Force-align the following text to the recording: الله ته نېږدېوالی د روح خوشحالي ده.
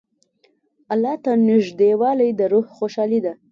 الله 0.93 1.13
ته 1.23 1.31
نېږدېوالی 1.47 2.29
د 2.39 2.41
روح 2.51 2.65
خوشحالي 2.77 3.19
ده. 3.25 3.33